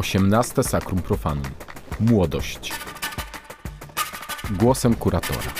18 0.00 0.62
Sakrum 0.62 1.02
Profanum. 1.02 1.44
Młodość. 2.00 2.72
Głosem 4.50 4.94
kuratora. 4.94 5.52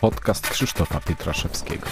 Podcast 0.00 0.48
Krzysztofa 0.48 1.00
Pietraszewskiego. 1.00 1.86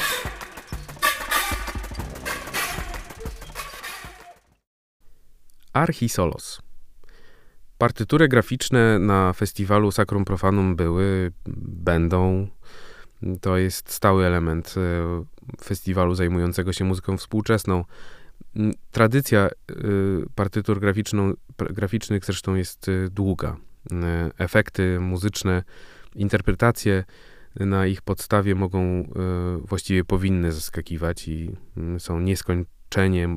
Archisolos. 5.72 6.62
Partytury 7.78 8.28
graficzne 8.28 8.98
na 8.98 9.32
festiwalu 9.32 9.92
Sacrum 9.92 10.24
Profanum 10.24 10.76
były, 10.76 11.32
będą. 11.66 12.48
To 13.40 13.56
jest 13.56 13.92
stały 13.92 14.26
element 14.26 14.74
e, 14.76 15.24
festiwalu 15.64 16.14
zajmującego 16.14 16.72
się 16.72 16.84
muzyką 16.84 17.16
współczesną. 17.16 17.84
Tradycja 18.90 19.48
y, 19.70 19.74
partytur 20.34 20.80
graficznych 21.56 22.24
zresztą 22.24 22.54
jest 22.54 22.88
y, 22.88 23.08
długa. 23.10 23.56
Y, 23.92 23.96
efekty 24.38 25.00
muzyczne, 25.00 25.62
interpretacje 26.14 27.04
na 27.60 27.86
ich 27.86 28.02
podstawie 28.02 28.54
mogą, 28.54 29.08
właściwie 29.64 30.04
powinny 30.04 30.52
zaskakiwać 30.52 31.28
i 31.28 31.56
są 31.98 32.20
nieskończenie 32.20 33.36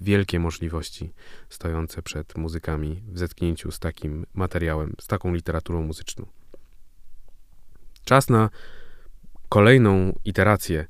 wielkie 0.00 0.40
możliwości 0.40 1.12
stojące 1.48 2.02
przed 2.02 2.36
muzykami 2.36 3.02
w 3.08 3.18
zetknięciu 3.18 3.70
z 3.70 3.78
takim 3.78 4.26
materiałem, 4.34 4.94
z 5.00 5.06
taką 5.06 5.34
literaturą 5.34 5.82
muzyczną. 5.82 6.26
Czas 8.04 8.28
na 8.28 8.50
kolejną 9.48 10.12
iterację 10.24 10.86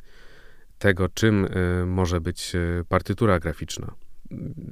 tego, 0.78 1.08
czym 1.08 1.44
y, 1.44 1.86
może 1.86 2.20
być 2.20 2.54
y, 2.54 2.84
partytura 2.88 3.38
graficzna. 3.38 3.94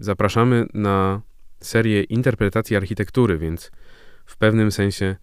Zapraszamy 0.01 0.67
na 0.75 1.21
serię 1.61 2.03
interpretacji 2.03 2.77
architektury, 2.77 3.39
więc 3.39 3.71
w 4.27 4.37
pewnym 4.37 4.73
sensie 4.73 5.17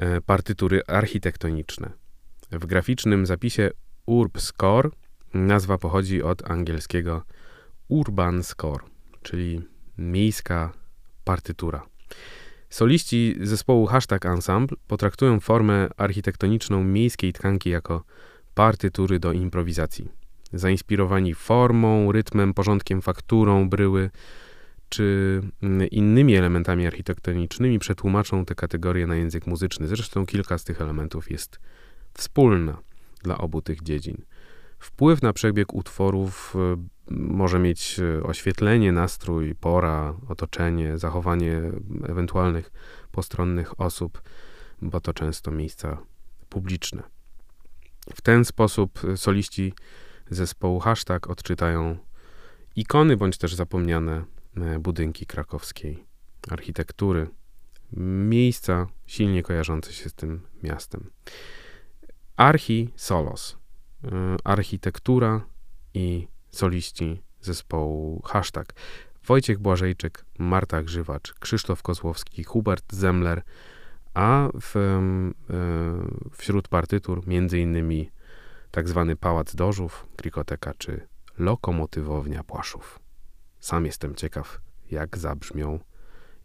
y, 0.00 0.20
partytury 0.20 0.80
architektoniczne. 0.86 1.92
W 2.52 2.66
graficznym 2.66 3.26
zapisie 3.26 3.70
Urb 4.06 4.40
Score 4.40 4.90
nazwa 5.34 5.78
pochodzi 5.78 6.22
od 6.22 6.50
angielskiego 6.50 7.22
Urban 7.88 8.42
Score, 8.42 8.84
czyli 9.22 9.62
miejska 9.98 10.72
partytura. 11.24 11.86
Soliści 12.70 13.36
zespołu 13.40 13.86
Hashtag 13.86 14.26
Ensemble 14.26 14.76
potraktują 14.86 15.40
formę 15.40 15.88
architektoniczną 15.96 16.84
miejskiej 16.84 17.32
tkanki 17.32 17.70
jako 17.70 18.04
partytury 18.56 19.18
do 19.18 19.32
improwizacji. 19.32 20.08
Zainspirowani 20.52 21.34
formą, 21.34 22.12
rytmem, 22.12 22.54
porządkiem, 22.54 23.02
fakturą 23.02 23.68
bryły 23.68 24.10
czy 24.88 25.40
mm, 25.62 25.88
innymi 25.90 26.36
elementami 26.36 26.86
architektonicznymi 26.86 27.78
przetłumaczą 27.78 28.44
te 28.44 28.54
kategorie 28.54 29.06
na 29.06 29.16
język 29.16 29.46
muzyczny. 29.46 29.86
Zresztą 29.86 30.26
kilka 30.26 30.58
z 30.58 30.64
tych 30.64 30.80
elementów 30.80 31.30
jest 31.30 31.60
wspólna 32.14 32.78
dla 33.22 33.38
obu 33.38 33.62
tych 33.62 33.82
dziedzin. 33.82 34.22
Wpływ 34.78 35.22
na 35.22 35.32
przebieg 35.32 35.74
utworów 35.74 36.54
y, 36.56 37.10
może 37.10 37.58
mieć 37.58 37.98
y, 37.98 38.22
oświetlenie, 38.22 38.92
nastrój, 38.92 39.54
pora, 39.54 40.14
otoczenie, 40.28 40.98
zachowanie 40.98 41.62
ewentualnych 42.08 42.70
postronnych 43.12 43.80
osób, 43.80 44.22
bo 44.82 45.00
to 45.00 45.12
często 45.12 45.50
miejsca 45.50 45.98
publiczne. 46.48 47.15
W 48.14 48.20
ten 48.20 48.44
sposób 48.44 49.00
soliści 49.16 49.72
zespołu 50.30 50.80
Hashtag 50.80 51.30
odczytają 51.30 51.98
ikony 52.76 53.16
bądź 53.16 53.38
też 53.38 53.54
zapomniane 53.54 54.24
e, 54.56 54.78
budynki 54.78 55.26
krakowskiej 55.26 56.04
architektury, 56.50 57.28
miejsca 57.92 58.86
silnie 59.06 59.42
kojarzące 59.42 59.92
się 59.92 60.08
z 60.08 60.14
tym 60.14 60.40
miastem. 60.62 61.10
Archi 62.36 62.92
Solos, 62.96 63.56
e, 64.04 64.36
architektura 64.44 65.46
i 65.94 66.28
soliści 66.50 67.22
zespołu 67.40 68.22
Hashtag. 68.22 68.74
Wojciech 69.26 69.58
Błażejczyk, 69.58 70.24
Marta 70.38 70.82
Grzywacz, 70.82 71.34
Krzysztof 71.34 71.82
Kozłowski, 71.82 72.44
Hubert 72.44 72.92
Zemler, 72.92 73.42
a 74.14 74.48
w, 74.60 74.76
e, 74.76 75.00
wśród 76.32 76.68
partytur 76.68 77.26
między 77.26 77.58
innymi 77.58 78.10
tak 78.70 78.88
Pałac 79.16 79.54
Dożów, 79.54 80.06
Krikoteka 80.16 80.74
czy 80.78 81.08
Lokomotywownia 81.38 82.44
Płaszów. 82.44 83.00
Sam 83.60 83.86
jestem 83.86 84.14
ciekaw, 84.14 84.60
jak 84.90 85.18
zabrzmią 85.18 85.80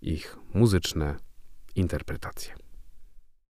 ich 0.02 0.38
muzyczne 0.54 1.16
interpretacje. 1.76 2.61